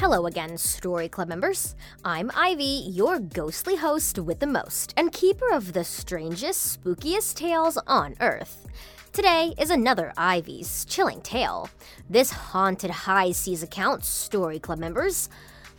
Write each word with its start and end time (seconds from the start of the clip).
Hello 0.00 0.26
again, 0.26 0.56
Story 0.56 1.08
Club 1.08 1.26
members. 1.26 1.74
I'm 2.04 2.30
Ivy, 2.36 2.84
your 2.88 3.18
ghostly 3.18 3.74
host 3.74 4.16
with 4.16 4.38
the 4.38 4.46
most, 4.46 4.94
and 4.96 5.10
keeper 5.10 5.50
of 5.50 5.72
the 5.72 5.82
strangest, 5.82 6.80
spookiest 6.80 7.34
tales 7.34 7.76
on 7.84 8.14
Earth. 8.20 8.68
Today 9.12 9.54
is 9.58 9.70
another 9.70 10.12
Ivy's 10.16 10.84
chilling 10.84 11.20
tale. 11.22 11.68
This 12.08 12.30
haunted 12.30 12.92
high 12.92 13.32
seas 13.32 13.64
account, 13.64 14.04
Story 14.04 14.60
Club 14.60 14.78
members, 14.78 15.28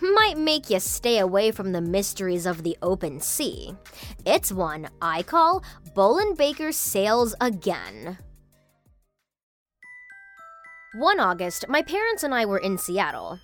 might 0.01 0.37
make 0.37 0.69
you 0.69 0.81
stay 0.81 1.19
away 1.19 1.51
from 1.51 1.71
the 1.71 1.79
mysteries 1.79 2.45
of 2.45 2.63
the 2.63 2.77
open 2.81 3.21
sea. 3.21 3.73
It's 4.25 4.51
one 4.51 4.89
I 5.01 5.23
call 5.23 5.63
Bowline 5.95 6.35
Baker 6.35 6.73
Sails 6.73 7.35
Again. 7.39 8.17
One 10.95 11.19
August, 11.19 11.65
my 11.69 11.83
parents 11.83 12.23
and 12.23 12.33
I 12.33 12.47
were 12.47 12.57
in 12.57 12.79
Seattle. 12.79 13.39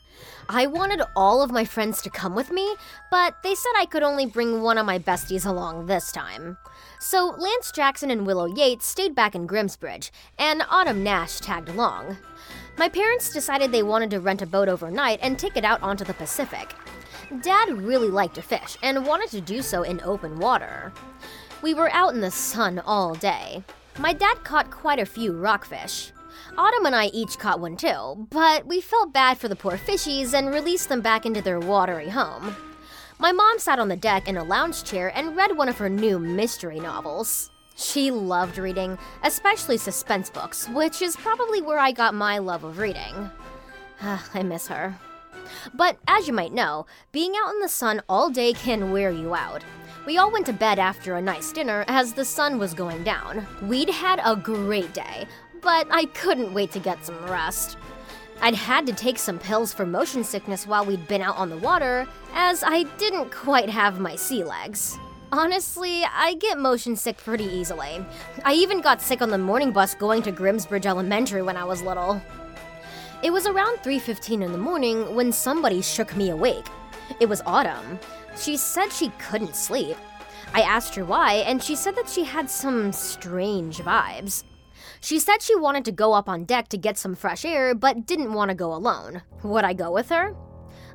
I 0.50 0.66
wanted 0.66 1.04
all 1.16 1.44
of 1.44 1.52
my 1.52 1.64
friends 1.64 2.02
to 2.02 2.10
come 2.10 2.34
with 2.34 2.50
me, 2.50 2.76
but 3.12 3.44
they 3.44 3.54
said 3.54 3.72
I 3.78 3.86
could 3.86 4.02
only 4.02 4.26
bring 4.26 4.64
one 4.64 4.80
of 4.80 4.86
my 4.88 4.98
besties 4.98 5.46
along 5.46 5.86
this 5.86 6.12
time. 6.12 6.58
So 7.00 7.36
Lance 7.38 7.72
Jackson 7.72 8.10
and 8.10 8.26
Willow 8.26 8.48
Yates 8.48 8.88
stayed 8.88 9.14
back 9.14 9.36
in 9.36 9.46
Grimsbridge, 9.46 10.10
and 10.40 10.64
Autumn 10.72 11.04
Nash 11.04 11.40
tagged 11.40 11.70
along. 11.70 12.18
My 12.80 12.90
parents 12.90 13.32
decided 13.32 13.72
they 13.72 13.84
wanted 13.84 14.10
to 14.10 14.20
rent 14.20 14.42
a 14.42 14.48
boat 14.48 14.68
overnight 14.68 15.20
and 15.22 15.38
take 15.38 15.56
it 15.56 15.64
out 15.64 15.84
onto 15.84 16.04
the 16.04 16.16
Pacific. 16.16 16.74
Dad 17.44 17.78
really 17.78 18.10
liked 18.10 18.34
to 18.36 18.42
fish 18.42 18.76
and 18.82 19.06
wanted 19.06 19.30
to 19.30 19.40
do 19.40 19.62
so 19.62 19.84
in 19.84 20.02
open 20.02 20.40
water. 20.40 20.92
We 21.62 21.76
were 21.76 21.92
out 21.92 22.16
in 22.16 22.22
the 22.22 22.32
sun 22.32 22.80
all 22.80 23.14
day. 23.14 23.64
My 24.00 24.14
dad 24.14 24.44
caught 24.44 24.72
quite 24.72 25.00
a 25.00 25.06
few 25.06 25.32
rockfish. 25.32 26.12
Autumn 26.58 26.86
and 26.86 26.96
I 26.96 27.08
each 27.08 27.38
caught 27.38 27.60
one 27.60 27.78
too, 27.78 28.28
but 28.30 28.66
we 28.66 28.82
felt 28.82 29.14
bad 29.14 29.38
for 29.38 29.48
the 29.48 29.56
poor 29.56 29.78
fishies 29.78 30.34
and 30.34 30.54
released 30.54 30.90
them 30.90 31.02
back 31.02 31.26
into 31.26 31.42
their 31.42 31.60
watery 31.60 32.10
home. 32.10 32.56
My 33.20 33.32
mom 33.32 33.60
sat 33.60 33.80
on 33.80 33.88
the 33.88 33.96
deck 33.96 34.28
in 34.28 34.38
a 34.38 34.44
lounge 34.44 34.84
chair 34.84 35.12
and 35.16 35.38
read 35.38 35.56
one 35.56 35.70
of 35.70 35.78
her 35.78 35.90
new 35.90 36.20
mystery 36.20 36.80
novels. 36.80 37.50
She 37.78 38.12
loved 38.12 38.58
reading, 38.58 38.98
especially 39.24 39.78
suspense 39.78 40.30
books, 40.30 40.68
which 40.70 41.02
is 41.02 41.16
probably 41.16 41.62
where 41.62 41.80
I 41.80 41.92
got 41.92 42.14
my 42.14 42.38
love 42.38 42.64
of 42.64 42.78
reading. 42.78 43.30
Ah, 44.02 44.30
I 44.34 44.44
miss 44.44 44.68
her. 44.68 44.98
But 45.74 45.98
as 46.08 46.28
you 46.28 46.34
might 46.34 46.54
know, 46.54 46.86
being 47.12 47.34
out 47.42 47.54
in 47.54 47.60
the 47.60 47.70
sun 47.70 48.02
all 48.08 48.30
day 48.30 48.54
can 48.54 48.92
wear 48.92 49.12
you 49.12 49.36
out. 49.36 49.64
We 50.06 50.18
all 50.18 50.32
went 50.32 50.46
to 50.48 50.54
bed 50.54 50.78
after 50.78 51.16
a 51.16 51.22
nice 51.22 51.52
dinner 51.52 51.84
as 51.88 52.14
the 52.14 52.26
sun 52.26 52.60
was 52.60 52.74
going 52.74 53.04
down. 53.04 53.46
We'd 53.64 53.90
had 53.90 54.22
a 54.24 54.36
great 54.36 54.94
day, 54.94 55.28
but 55.66 55.88
I 55.90 56.06
couldn't 56.06 56.54
wait 56.54 56.72
to 56.74 56.80
get 56.80 57.04
some 57.04 57.18
rest. 57.26 57.78
I'd 58.40 58.54
had 58.54 58.86
to 58.86 58.94
take 58.94 59.18
some 59.18 59.40
pills 59.40 59.74
for 59.74 59.86
motion 59.86 60.24
sickness 60.24 60.68
while 60.68 60.86
we'd 60.86 61.08
been 61.08 61.24
out 61.24 61.38
on 61.38 61.50
the 61.50 61.58
water, 61.58 62.08
as 62.34 62.64
I 62.64 62.84
didn't 63.00 63.32
quite 63.32 63.70
have 63.70 64.00
my 64.00 64.16
sea 64.16 64.44
legs. 64.44 64.98
Honestly, 65.32 66.06
I 66.06 66.36
get 66.36 66.60
motion 66.60 66.96
sick 66.96 67.18
pretty 67.18 67.46
easily. 67.46 68.06
I 68.44 68.54
even 68.54 68.80
got 68.80 69.02
sick 69.02 69.24
on 69.24 69.32
the 69.32 69.40
morning 69.40 69.72
bus 69.72 69.96
going 69.96 70.22
to 70.22 70.32
Grimsbridge 70.32 70.86
Elementary 70.86 71.42
when 71.42 71.58
I 71.58 71.64
was 71.64 71.82
little. 71.82 72.22
It 73.24 73.32
was 73.32 73.48
around 73.48 73.80
3:15 73.80 74.44
in 74.44 74.52
the 74.52 74.60
morning 74.60 75.16
when 75.16 75.32
somebody 75.32 75.82
shook 75.82 76.16
me 76.16 76.30
awake. 76.30 76.68
It 77.20 77.28
was 77.28 77.42
Autumn. 77.46 78.00
She 78.38 78.56
said 78.56 78.92
she 78.92 79.10
couldn't 79.18 79.56
sleep. 79.56 79.98
I 80.54 80.62
asked 80.62 80.94
her 80.94 81.06
why, 81.06 81.44
and 81.48 81.64
she 81.64 81.76
said 81.76 81.96
that 81.96 82.08
she 82.08 82.24
had 82.24 82.50
some 82.52 82.92
strange 82.92 83.80
vibes. 83.80 84.44
She 85.06 85.20
said 85.20 85.44
she 85.44 85.56
wanted 85.56 85.86
to 85.86 85.92
go 85.92 86.14
up 86.14 86.28
on 86.28 86.46
deck 86.46 86.68
to 86.70 86.80
get 86.80 86.98
some 86.98 87.14
fresh 87.14 87.46
air, 87.46 87.76
but 87.76 88.08
didn't 88.08 88.34
want 88.34 88.50
to 88.50 88.56
go 88.56 88.74
alone. 88.74 89.22
Would 89.44 89.64
I 89.64 89.72
go 89.74 89.92
with 89.92 90.10
her? 90.10 90.36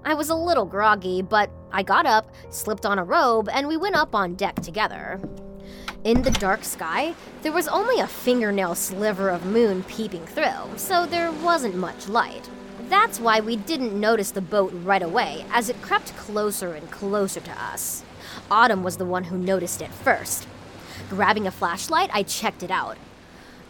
I 0.04 0.14
was 0.14 0.30
a 0.30 0.34
little 0.34 0.64
groggy, 0.64 1.22
but 1.22 1.48
I 1.70 1.84
got 1.84 2.06
up, 2.06 2.34
slipped 2.48 2.84
on 2.84 2.98
a 2.98 3.04
robe, 3.04 3.48
and 3.48 3.68
we 3.68 3.76
went 3.76 3.94
up 3.94 4.12
on 4.12 4.34
deck 4.34 4.56
together. 4.56 5.20
In 6.02 6.22
the 6.22 6.32
dark 6.32 6.64
sky, 6.64 7.14
there 7.42 7.52
was 7.52 7.68
only 7.68 8.00
a 8.00 8.06
fingernail 8.08 8.74
sliver 8.74 9.28
of 9.28 9.46
moon 9.46 9.84
peeping 9.84 10.26
through, 10.26 10.76
so 10.76 11.06
there 11.06 11.30
wasn't 11.30 11.76
much 11.76 12.08
light. 12.08 12.50
That's 12.88 13.20
why 13.20 13.38
we 13.38 13.54
didn't 13.54 14.00
notice 14.00 14.32
the 14.32 14.40
boat 14.40 14.72
right 14.82 15.04
away, 15.04 15.44
as 15.52 15.68
it 15.68 15.82
crept 15.82 16.16
closer 16.16 16.74
and 16.74 16.90
closer 16.90 17.38
to 17.38 17.62
us. 17.62 18.02
Autumn 18.50 18.82
was 18.82 18.96
the 18.96 19.04
one 19.04 19.22
who 19.22 19.38
noticed 19.38 19.80
it 19.80 19.94
first. 19.94 20.48
Grabbing 21.08 21.46
a 21.46 21.52
flashlight, 21.52 22.10
I 22.12 22.24
checked 22.24 22.64
it 22.64 22.72
out. 22.72 22.98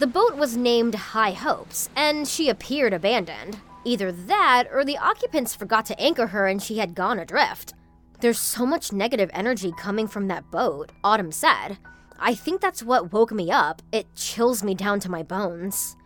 The 0.01 0.07
boat 0.07 0.35
was 0.35 0.57
named 0.57 0.95
High 0.95 1.33
Hopes, 1.33 1.91
and 1.95 2.27
she 2.27 2.49
appeared 2.49 2.95
abandoned. 2.95 3.61
Either 3.85 4.11
that, 4.11 4.65
or 4.73 4.83
the 4.83 4.97
occupants 4.97 5.55
forgot 5.55 5.85
to 5.85 6.01
anchor 6.01 6.29
her 6.29 6.47
and 6.47 6.63
she 6.63 6.79
had 6.79 6.95
gone 6.95 7.19
adrift. 7.19 7.75
There's 8.21 8.39
so 8.39 8.65
much 8.65 8.95
negative 8.95 9.29
energy 9.35 9.75
coming 9.79 10.09
from 10.09 10.27
that 10.29 10.51
boat, 10.51 10.91
Autumn 11.05 11.31
said. 11.31 11.77
I 12.19 12.35
think 12.35 12.63
that's 12.63 12.83
what 12.83 13.13
woke 13.13 13.31
me 13.31 13.51
up. 13.51 13.83
It 13.93 14.07
chills 14.15 14.65
me 14.65 14.75
down 14.75 15.01
to 15.01 15.11
my 15.11 15.23
bones. 15.23 15.97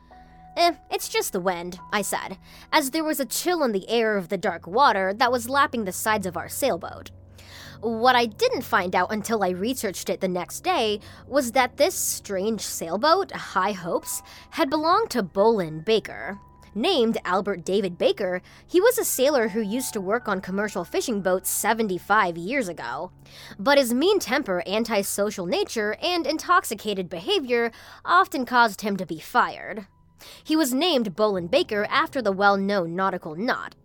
Eh, 0.56 0.72
it's 0.90 1.08
just 1.08 1.32
the 1.32 1.38
wind, 1.38 1.78
I 1.92 2.02
said, 2.02 2.36
as 2.72 2.90
there 2.90 3.04
was 3.04 3.20
a 3.20 3.24
chill 3.24 3.62
in 3.62 3.70
the 3.70 3.88
air 3.88 4.16
of 4.16 4.28
the 4.28 4.36
dark 4.36 4.66
water 4.66 5.14
that 5.14 5.30
was 5.30 5.48
lapping 5.48 5.84
the 5.84 5.92
sides 5.92 6.26
of 6.26 6.36
our 6.36 6.48
sailboat. 6.48 7.12
What 7.80 8.16
I 8.16 8.26
didn't 8.26 8.62
find 8.62 8.94
out 8.94 9.12
until 9.12 9.42
I 9.42 9.50
researched 9.50 10.08
it 10.08 10.20
the 10.20 10.28
next 10.28 10.60
day 10.60 11.00
was 11.26 11.52
that 11.52 11.76
this 11.76 11.94
strange 11.94 12.60
sailboat, 12.60 13.32
High 13.32 13.72
Hopes, 13.72 14.22
had 14.50 14.70
belonged 14.70 15.10
to 15.10 15.22
Bowline 15.22 15.80
Baker. 15.80 16.38
Named 16.76 17.18
Albert 17.24 17.64
David 17.64 17.96
Baker, 17.96 18.42
he 18.66 18.80
was 18.80 18.98
a 18.98 19.04
sailor 19.04 19.48
who 19.48 19.60
used 19.60 19.92
to 19.92 20.00
work 20.00 20.26
on 20.26 20.40
commercial 20.40 20.84
fishing 20.84 21.20
boats 21.20 21.48
75 21.48 22.36
years 22.36 22.68
ago. 22.68 23.12
But 23.58 23.78
his 23.78 23.94
mean 23.94 24.18
temper, 24.18 24.62
antisocial 24.66 25.46
nature, 25.46 25.96
and 26.02 26.26
intoxicated 26.26 27.08
behavior 27.08 27.70
often 28.04 28.44
caused 28.44 28.80
him 28.80 28.96
to 28.96 29.06
be 29.06 29.20
fired. 29.20 29.86
He 30.42 30.56
was 30.56 30.74
named 30.74 31.14
Bowline 31.14 31.46
Baker 31.46 31.86
after 31.88 32.20
the 32.20 32.32
well 32.32 32.56
known 32.56 32.96
nautical 32.96 33.36
knot, 33.36 33.76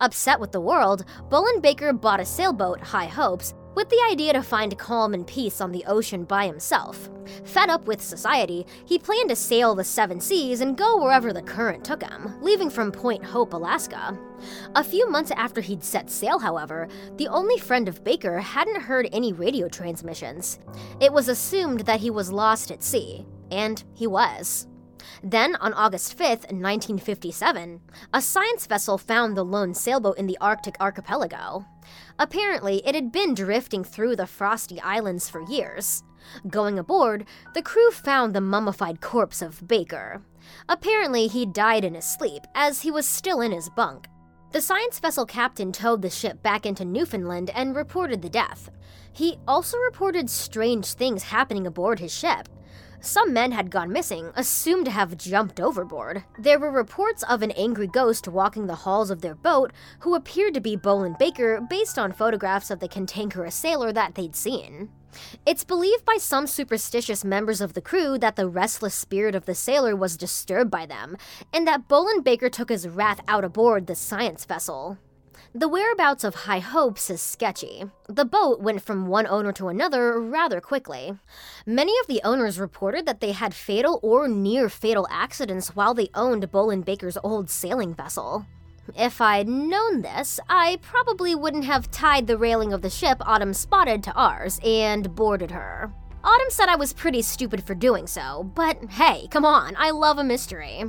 Upset 0.00 0.40
with 0.40 0.52
the 0.52 0.60
world, 0.60 1.04
Bowline 1.30 1.60
Baker 1.60 1.92
bought 1.92 2.20
a 2.20 2.24
sailboat, 2.24 2.80
High 2.80 3.06
Hopes, 3.06 3.54
with 3.74 3.88
the 3.88 4.02
idea 4.10 4.32
to 4.32 4.42
find 4.42 4.78
calm 4.78 5.14
and 5.14 5.26
peace 5.26 5.60
on 5.60 5.72
the 5.72 5.84
ocean 5.86 6.24
by 6.24 6.46
himself. 6.46 7.10
Fed 7.44 7.70
up 7.70 7.86
with 7.86 8.00
society, 8.00 8.66
he 8.84 8.98
planned 8.98 9.30
to 9.30 9.36
sail 9.36 9.74
the 9.74 9.84
seven 9.84 10.20
seas 10.20 10.60
and 10.60 10.76
go 10.76 11.02
wherever 11.02 11.32
the 11.32 11.42
current 11.42 11.84
took 11.84 12.02
him, 12.02 12.40
leaving 12.40 12.70
from 12.70 12.92
Point 12.92 13.24
Hope, 13.24 13.52
Alaska. 13.52 14.16
A 14.74 14.84
few 14.84 15.08
months 15.08 15.32
after 15.32 15.60
he'd 15.60 15.82
set 15.82 16.10
sail, 16.10 16.38
however, 16.38 16.88
the 17.16 17.28
only 17.28 17.58
friend 17.58 17.88
of 17.88 18.04
Baker 18.04 18.38
hadn't 18.38 18.82
heard 18.82 19.08
any 19.12 19.32
radio 19.32 19.68
transmissions. 19.68 20.58
It 21.00 21.12
was 21.12 21.28
assumed 21.28 21.80
that 21.80 22.00
he 22.00 22.10
was 22.10 22.32
lost 22.32 22.70
at 22.70 22.82
sea, 22.82 23.26
and 23.50 23.82
he 23.94 24.06
was. 24.06 24.66
Then, 25.22 25.56
on 25.56 25.72
August 25.72 26.16
5th, 26.16 26.50
1957, 26.50 27.80
a 28.12 28.22
science 28.22 28.66
vessel 28.66 28.98
found 28.98 29.36
the 29.36 29.44
lone 29.44 29.74
sailboat 29.74 30.18
in 30.18 30.26
the 30.26 30.38
Arctic 30.40 30.76
archipelago. 30.80 31.64
Apparently, 32.18 32.86
it 32.86 32.94
had 32.94 33.12
been 33.12 33.34
drifting 33.34 33.84
through 33.84 34.16
the 34.16 34.26
frosty 34.26 34.80
islands 34.80 35.28
for 35.28 35.42
years. 35.42 36.02
Going 36.48 36.78
aboard, 36.78 37.26
the 37.54 37.62
crew 37.62 37.90
found 37.90 38.34
the 38.34 38.40
mummified 38.40 39.00
corpse 39.00 39.42
of 39.42 39.66
Baker. 39.66 40.22
Apparently, 40.68 41.26
he 41.26 41.46
died 41.46 41.84
in 41.84 41.94
his 41.94 42.04
sleep, 42.04 42.42
as 42.54 42.82
he 42.82 42.90
was 42.90 43.06
still 43.06 43.40
in 43.40 43.52
his 43.52 43.68
bunk. 43.70 44.08
The 44.52 44.60
science 44.60 45.00
vessel 45.00 45.26
captain 45.26 45.72
towed 45.72 46.00
the 46.00 46.10
ship 46.10 46.40
back 46.42 46.64
into 46.64 46.84
Newfoundland 46.84 47.50
and 47.50 47.74
reported 47.74 48.22
the 48.22 48.28
death. 48.28 48.70
He 49.12 49.38
also 49.48 49.76
reported 49.78 50.30
strange 50.30 50.92
things 50.92 51.24
happening 51.24 51.66
aboard 51.66 51.98
his 51.98 52.14
ship. 52.14 52.48
Some 53.00 53.34
men 53.34 53.52
had 53.52 53.70
gone 53.70 53.92
missing, 53.92 54.32
assumed 54.34 54.86
to 54.86 54.90
have 54.90 55.18
jumped 55.18 55.60
overboard. 55.60 56.24
There 56.38 56.58
were 56.58 56.70
reports 56.70 57.22
of 57.24 57.42
an 57.42 57.50
angry 57.50 57.86
ghost 57.86 58.26
walking 58.26 58.66
the 58.66 58.74
halls 58.76 59.10
of 59.10 59.20
their 59.20 59.34
boat 59.34 59.72
who 60.00 60.14
appeared 60.14 60.54
to 60.54 60.60
be 60.60 60.74
Bowline 60.74 61.16
Baker 61.18 61.60
based 61.60 61.98
on 61.98 62.12
photographs 62.12 62.70
of 62.70 62.80
the 62.80 62.88
cantankerous 62.88 63.54
sailor 63.54 63.92
that 63.92 64.14
they'd 64.14 64.34
seen. 64.34 64.88
It's 65.46 65.64
believed 65.64 66.04
by 66.04 66.16
some 66.18 66.46
superstitious 66.46 67.24
members 67.24 67.60
of 67.60 67.74
the 67.74 67.80
crew 67.80 68.18
that 68.18 68.36
the 68.36 68.48
restless 68.48 68.94
spirit 68.94 69.34
of 69.34 69.46
the 69.46 69.54
sailor 69.54 69.94
was 69.94 70.16
disturbed 70.16 70.70
by 70.70 70.86
them, 70.86 71.16
and 71.52 71.68
that 71.68 71.88
Bowline 71.88 72.22
Baker 72.22 72.48
took 72.48 72.68
his 72.68 72.88
wrath 72.88 73.20
out 73.28 73.44
aboard 73.44 73.86
the 73.86 73.94
science 73.94 74.44
vessel. 74.44 74.98
The 75.56 75.68
whereabouts 75.68 76.24
of 76.24 76.34
High 76.34 76.58
Hopes 76.58 77.08
is 77.10 77.20
sketchy. 77.20 77.84
The 78.08 78.24
boat 78.24 78.60
went 78.60 78.82
from 78.82 79.06
one 79.06 79.28
owner 79.28 79.52
to 79.52 79.68
another 79.68 80.20
rather 80.20 80.60
quickly. 80.60 81.16
Many 81.64 81.92
of 82.00 82.08
the 82.08 82.20
owners 82.24 82.58
reported 82.58 83.06
that 83.06 83.20
they 83.20 83.30
had 83.30 83.54
fatal 83.54 84.00
or 84.02 84.26
near 84.26 84.68
fatal 84.68 85.06
accidents 85.12 85.76
while 85.76 85.94
they 85.94 86.10
owned 86.12 86.50
Bowline 86.50 86.80
Baker's 86.80 87.16
old 87.22 87.48
sailing 87.48 87.94
vessel. 87.94 88.44
If 88.96 89.20
I'd 89.20 89.46
known 89.46 90.02
this, 90.02 90.40
I 90.48 90.80
probably 90.82 91.36
wouldn't 91.36 91.66
have 91.66 91.88
tied 91.92 92.26
the 92.26 92.36
railing 92.36 92.72
of 92.72 92.82
the 92.82 92.90
ship 92.90 93.18
Autumn 93.20 93.54
spotted 93.54 94.02
to 94.02 94.12
ours 94.14 94.58
and 94.64 95.14
boarded 95.14 95.52
her. 95.52 95.92
Autumn 96.24 96.50
said 96.50 96.68
I 96.68 96.74
was 96.74 96.92
pretty 96.92 97.22
stupid 97.22 97.62
for 97.62 97.76
doing 97.76 98.08
so, 98.08 98.50
but 98.56 98.76
hey, 98.90 99.28
come 99.30 99.44
on, 99.44 99.76
I 99.78 99.92
love 99.92 100.18
a 100.18 100.24
mystery. 100.24 100.82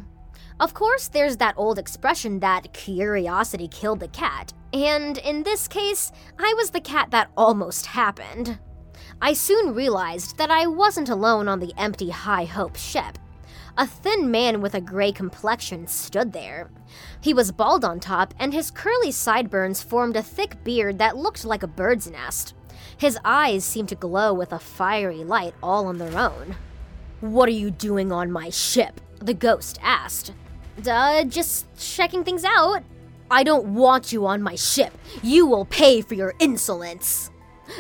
Of 0.60 0.74
course, 0.74 1.08
there's 1.08 1.38
that 1.38 1.56
old 1.58 1.78
expression 1.78 2.40
that 2.40 2.74
curiosity 2.74 3.68
killed 3.68 4.00
the 4.00 4.08
cat, 4.08 4.54
and 4.74 5.18
in 5.18 5.44
this 5.44 5.68
case, 5.68 6.12
I 6.40 6.54
was 6.58 6.70
the 6.70 6.82
cat 6.82 7.12
that 7.12 7.32
almost 7.36 7.88
happened. 7.88 8.60
I 9.22 9.34
soon 9.34 9.74
realized 9.74 10.38
that 10.38 10.52
I 10.52 10.68
wasn't 10.68 11.10
alone 11.10 11.48
on 11.48 11.60
the 11.60 11.74
empty 11.78 12.10
High 12.10 12.46
Hope 12.46 12.76
ship. 12.76 13.18
A 13.78 13.86
thin 13.86 14.32
man 14.32 14.62
with 14.62 14.74
a 14.74 14.82
gray 14.82 15.12
complexion 15.12 15.88
stood 15.88 16.32
there. 16.32 16.72
He 17.20 17.34
was 17.34 17.52
bald 17.52 17.84
on 17.84 18.00
top, 18.00 18.34
and 18.40 18.54
his 18.54 18.72
curly 18.72 19.12
sideburns 19.12 19.84
formed 19.84 20.16
a 20.16 20.24
thick 20.24 20.64
beard 20.64 20.98
that 21.00 21.18
looked 21.18 21.44
like 21.44 21.64
a 21.64 21.68
bird's 21.68 22.10
nest. 22.10 22.54
His 22.98 23.18
eyes 23.26 23.66
seemed 23.66 23.90
to 23.90 23.96
glow 23.96 24.34
with 24.34 24.54
a 24.54 24.60
fiery 24.60 25.26
light 25.26 25.54
all 25.62 25.88
on 25.88 25.98
their 25.98 26.18
own. 26.18 26.56
What 27.22 27.48
are 27.50 27.54
you 27.54 27.72
doing 27.72 28.12
on 28.12 28.32
my 28.32 28.50
ship? 28.50 29.00
The 29.20 29.34
ghost 29.34 29.80
asked. 29.82 30.34
Uh, 30.88 31.24
just 31.24 31.66
checking 31.78 32.24
things 32.24 32.44
out. 32.44 32.84
I 33.32 33.44
don't 33.44 33.74
want 33.74 34.12
you 34.12 34.26
on 34.28 34.42
my 34.42 34.56
ship. 34.56 34.96
You 35.24 35.48
will 35.48 35.66
pay 35.66 36.02
for 36.02 36.14
your 36.14 36.34
insolence. 36.40 37.32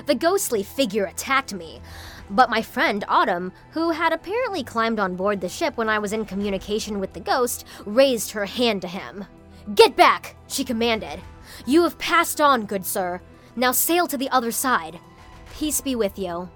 The 0.06 0.16
ghostly 0.16 0.64
figure 0.64 1.06
attacked 1.06 1.54
me. 1.54 1.82
But 2.30 2.50
my 2.50 2.62
friend 2.62 3.06
Autumn, 3.08 3.52
who 3.72 3.92
had 3.92 4.12
apparently 4.12 4.64
climbed 4.64 5.00
on 5.00 5.16
board 5.16 5.42
the 5.42 5.50
ship 5.50 5.78
when 5.78 5.90
I 5.90 6.00
was 6.00 6.14
in 6.14 6.26
communication 6.26 7.00
with 7.00 7.14
the 7.14 7.20
ghost, 7.20 7.66
raised 7.86 8.32
her 8.32 8.46
hand 8.46 8.82
to 8.82 8.88
him. 8.88 9.26
Get 9.76 9.96
back, 9.96 10.36
she 10.48 10.64
commanded. 10.64 11.20
You 11.66 11.84
have 11.84 12.00
passed 12.00 12.42
on, 12.42 12.66
good 12.66 12.86
sir. 12.86 13.22
Now 13.56 13.72
sail 13.72 14.08
to 14.08 14.18
the 14.18 14.30
other 14.30 14.52
side. 14.52 15.00
Peace 15.54 15.82
be 15.82 15.96
with 15.96 16.18
you. 16.18 16.50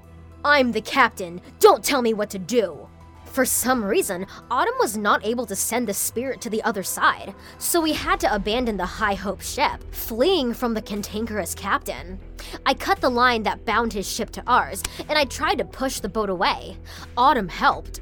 I'm 0.43 0.71
the 0.71 0.81
captain. 0.81 1.41
Don't 1.59 1.83
tell 1.83 2.01
me 2.01 2.13
what 2.13 2.29
to 2.29 2.39
do. 2.39 2.87
For 3.25 3.45
some 3.45 3.83
reason, 3.83 4.25
Autumn 4.49 4.73
was 4.79 4.97
not 4.97 5.25
able 5.25 5.45
to 5.45 5.55
send 5.55 5.87
the 5.87 5.93
spirit 5.93 6.39
to 6.41 6.49
the 6.49 6.63
other 6.63 6.81
side, 6.81 7.35
so 7.57 7.79
we 7.81 7.93
had 7.93 8.19
to 8.21 8.33
abandon 8.33 8.77
the 8.77 8.85
High 8.85 9.13
Hope 9.13 9.41
ship, 9.41 9.83
fleeing 9.93 10.53
from 10.53 10.73
the 10.73 10.81
cantankerous 10.81 11.53
captain. 11.53 12.19
I 12.65 12.73
cut 12.73 13.01
the 13.01 13.09
line 13.09 13.43
that 13.43 13.65
bound 13.65 13.93
his 13.93 14.09
ship 14.09 14.31
to 14.31 14.43
ours, 14.47 14.81
and 15.09 15.17
I 15.17 15.25
tried 15.25 15.57
to 15.59 15.65
push 15.65 15.99
the 15.99 16.09
boat 16.09 16.29
away. 16.29 16.77
Autumn 17.17 17.49
helped. 17.49 17.99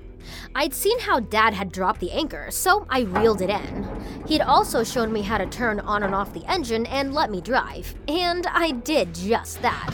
I'd 0.55 0.73
seen 0.73 0.99
how 0.99 1.19
Dad 1.19 1.53
had 1.53 1.71
dropped 1.71 1.99
the 1.99 2.11
anchor, 2.11 2.47
so 2.49 2.85
I 2.89 3.01
reeled 3.01 3.41
it 3.41 3.49
in. 3.49 3.87
He'd 4.27 4.41
also 4.41 4.83
shown 4.83 5.11
me 5.13 5.21
how 5.21 5.37
to 5.37 5.45
turn 5.45 5.79
on 5.79 6.03
and 6.03 6.15
off 6.15 6.33
the 6.33 6.45
engine 6.45 6.85
and 6.87 7.13
let 7.13 7.31
me 7.31 7.41
drive, 7.41 7.95
and 8.07 8.45
I 8.47 8.71
did 8.71 9.13
just 9.13 9.61
that. 9.61 9.93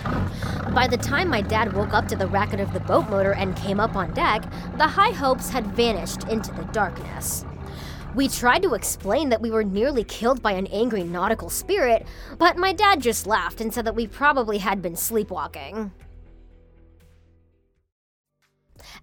By 0.73 0.87
the 0.87 0.97
time 0.97 1.29
my 1.29 1.41
dad 1.41 1.73
woke 1.73 1.93
up 1.93 2.07
to 2.07 2.15
the 2.15 2.27
racket 2.27 2.59
of 2.59 2.73
the 2.73 2.79
boat 2.79 3.09
motor 3.09 3.33
and 3.33 3.55
came 3.55 3.79
up 3.79 3.95
on 3.95 4.13
deck, 4.13 4.43
the 4.77 4.87
high 4.87 5.11
hopes 5.11 5.49
had 5.49 5.67
vanished 5.67 6.27
into 6.29 6.51
the 6.51 6.63
darkness. 6.65 7.45
We 8.15 8.27
tried 8.27 8.61
to 8.61 8.75
explain 8.75 9.29
that 9.29 9.41
we 9.41 9.49
were 9.49 9.63
nearly 9.63 10.03
killed 10.03 10.43
by 10.43 10.51
an 10.51 10.67
angry 10.67 11.03
nautical 11.03 11.49
spirit, 11.49 12.05
but 12.37 12.57
my 12.57 12.71
dad 12.71 13.01
just 13.01 13.25
laughed 13.25 13.59
and 13.59 13.73
said 13.73 13.85
that 13.85 13.95
we 13.95 14.05
probably 14.07 14.59
had 14.59 14.81
been 14.81 14.95
sleepwalking. 14.95 15.91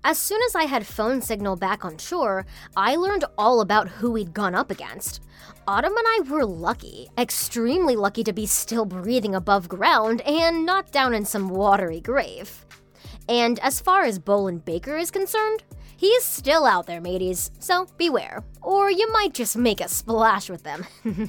As 0.05 0.19
soon 0.19 0.41
as 0.47 0.55
I 0.55 0.65
had 0.65 0.87
phone 0.87 1.21
signal 1.21 1.57
back 1.57 1.85
on 1.85 1.99
shore, 1.99 2.47
I 2.77 2.97
learned 2.97 3.25
all 3.37 3.61
about 3.61 3.89
who 3.89 4.13
we'd 4.13 4.33
gone 4.33 4.55
up 4.55 4.71
against. 4.71 5.21
Autumn 5.67 5.97
and 5.97 6.07
I 6.07 6.21
were 6.29 6.45
lucky, 6.45 7.09
extremely 7.19 7.97
lucky 7.97 8.25
to 8.25 8.33
be 8.33 8.47
still 8.47 8.85
breathing 8.85 9.35
above 9.35 9.69
ground 9.69 10.21
and 10.23 10.65
not 10.65 10.91
down 10.91 11.15
in 11.15 11.25
some 11.25 11.49
watery 11.49 12.01
grave. 12.01 12.65
And 13.29 13.59
as 13.61 13.81
far 13.81 14.05
as 14.05 14.19
Bowline 14.19 14.59
Baker 14.59 14.97
is 14.97 15.11
concerned, 15.11 15.63
he's 15.97 16.25
still 16.25 16.65
out 16.67 16.87
there, 16.87 17.01
mateys, 17.01 17.51
so 17.59 17.87
beware, 17.97 18.43
or 18.63 18.91
you 18.91 19.11
might 19.13 19.35
just 19.35 19.57
make 19.57 19.81
a 19.81 19.89
splash 19.89 20.51
with 20.51 20.63
them. 20.65 20.87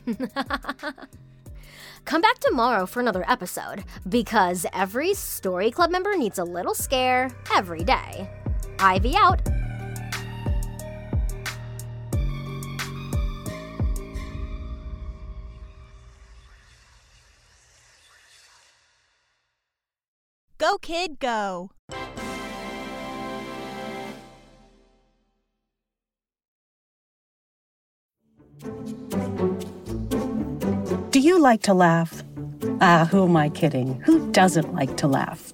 Come 2.05 2.21
back 2.21 2.39
tomorrow 2.39 2.87
for 2.87 2.99
another 2.99 3.23
episode, 3.29 3.83
because 4.09 4.65
every 4.73 5.13
Story 5.13 5.69
Club 5.69 5.91
member 5.91 6.15
needs 6.17 6.39
a 6.39 6.43
little 6.43 6.73
scare 6.73 7.29
every 7.53 7.83
day. 7.83 8.27
Ivy 8.83 9.15
out. 9.15 9.39
Go, 20.57 20.79
kid, 20.79 21.19
go. 21.19 21.69
Do 31.11 31.19
you 31.19 31.39
like 31.39 31.61
to 31.63 31.75
laugh? 31.75 32.23
Ah, 32.79 33.07
who 33.11 33.25
am 33.25 33.37
I 33.37 33.49
kidding? 33.49 34.01
Who 34.01 34.31
doesn't 34.31 34.73
like 34.73 34.97
to 34.97 35.07
laugh? 35.07 35.53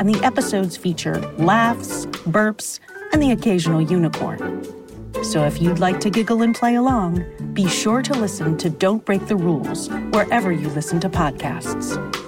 and 0.00 0.08
the 0.08 0.22
episodes 0.24 0.76
feature 0.76 1.20
laughs, 1.38 2.06
burps, 2.06 2.80
and 3.12 3.22
the 3.22 3.30
occasional 3.30 3.80
unicorn. 3.80 4.64
So 5.22 5.44
if 5.44 5.62
you'd 5.62 5.78
like 5.78 6.00
to 6.00 6.10
giggle 6.10 6.42
and 6.42 6.54
play 6.54 6.74
along, 6.74 7.24
be 7.52 7.68
sure 7.68 8.02
to 8.02 8.12
listen 8.14 8.56
to 8.58 8.68
Don't 8.68 9.04
Break 9.04 9.26
the 9.26 9.36
Rules 9.36 9.88
wherever 10.10 10.52
you 10.52 10.68
listen 10.70 11.00
to 11.00 11.08
podcasts. 11.08 12.23